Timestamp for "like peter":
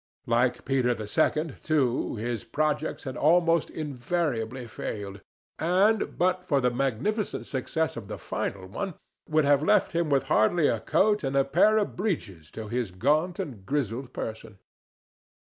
0.25-0.95